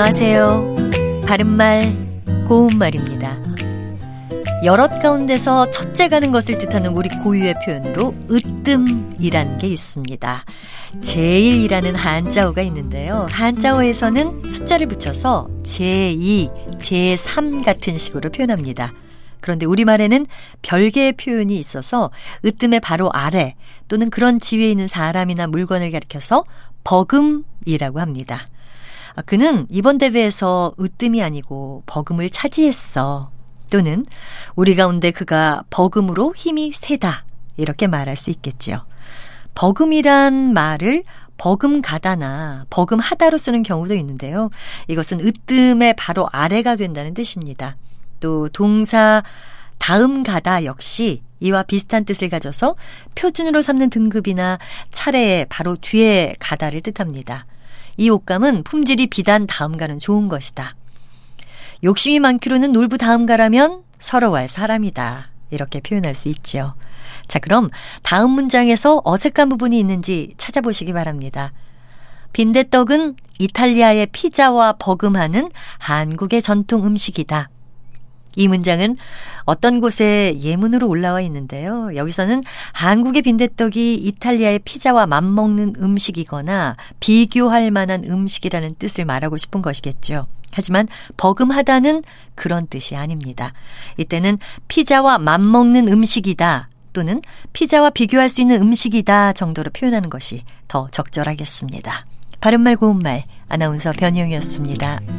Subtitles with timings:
[0.00, 0.76] 안녕하세요.
[1.26, 1.92] 바른말,
[2.46, 3.36] 고운말입니다.
[4.62, 10.44] 여럿 가운데서 첫째 가는 것을 뜻하는 우리 고유의 표현으로 으뜸이란 게 있습니다.
[11.00, 13.26] 제일이라는 한자어가 있는데요.
[13.28, 18.92] 한자어에서는 숫자를 붙여서 제2, 제3 같은 식으로 표현합니다.
[19.40, 20.26] 그런데 우리말에는
[20.62, 22.12] 별개의 표현이 있어서
[22.44, 23.56] 으뜸의 바로 아래
[23.88, 26.44] 또는 그런 지위에 있는 사람이나 물건을 가리켜서
[26.84, 28.46] 버금이라고 합니다.
[29.18, 33.32] 아, 그는 이번 대회에서 으뜸이 아니고 버금을 차지했어.
[33.68, 34.06] 또는
[34.54, 37.24] 우리 가운데 그가 버금으로 힘이 세다.
[37.56, 38.86] 이렇게 말할 수 있겠지요.
[39.56, 41.02] 버금이란 말을
[41.36, 44.50] 버금가다나 버금하다로 쓰는 경우도 있는데요.
[44.86, 47.76] 이것은 으뜸의 바로 아래가 된다는 뜻입니다.
[48.20, 49.24] 또 동사
[49.78, 52.76] 다음 가다 역시 이와 비슷한 뜻을 가져서
[53.16, 54.60] 표준으로 삼는 등급이나
[54.92, 57.46] 차례에 바로 뒤에 가다를 뜻합니다.
[57.98, 60.76] 이 옷감은 품질이 비단 다음가는 좋은 것이다.
[61.82, 65.30] 욕심이 많기로는 놀부 다음가라면 서러워할 사람이다.
[65.50, 66.74] 이렇게 표현할 수 있죠.
[67.26, 67.70] 자, 그럼
[68.02, 71.52] 다음 문장에서 어색한 부분이 있는지 찾아보시기 바랍니다.
[72.32, 77.50] 빈대떡은 이탈리아의 피자와 버금하는 한국의 전통 음식이다.
[78.38, 78.96] 이 문장은
[79.44, 81.90] 어떤 곳에 예문으로 올라와 있는데요.
[81.96, 90.28] 여기서는 한국의 빈대떡이 이탈리아의 피자와 맞먹는 음식이거나 비교할 만한 음식이라는 뜻을 말하고 싶은 것이겠죠.
[90.52, 92.04] 하지만 버금하다는
[92.36, 93.52] 그런 뜻이 아닙니다.
[93.96, 97.20] 이때는 피자와 맞먹는 음식이다 또는
[97.52, 102.06] 피자와 비교할 수 있는 음식이다 정도로 표현하는 것이 더 적절하겠습니다.
[102.40, 105.17] 바른말 고운말 아나운서 변희영이었습니다.